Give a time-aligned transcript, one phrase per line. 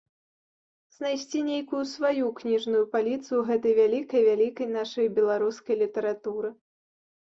[0.95, 6.49] Знайсці нейкую сваю кніжную паліцу ў гэтай вялікай-вялікай нашай беларускай літаратуры.